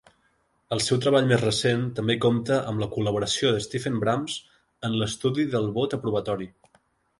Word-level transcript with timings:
El 0.75 0.79
seu 0.85 0.97
treball 1.05 1.27
més 1.31 1.41
recent 1.43 1.83
també 1.99 2.15
compta 2.25 2.57
amb 2.71 2.83
la 2.85 2.89
col·laboració 2.97 3.53
de 3.57 3.61
Steven 3.67 4.01
Brams 4.07 4.41
en 4.89 4.99
l'estudi 5.03 5.49
del 5.55 5.73
vot 5.79 5.97
aprovatori. 6.01 6.53